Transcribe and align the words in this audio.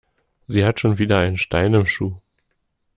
Sie 0.47 0.65
hat 0.65 0.79
schon 0.79 0.97
wieder 0.97 1.19
einen 1.19 1.37
Stein 1.37 1.75
im 1.75 1.85
Schuh. 1.85 2.17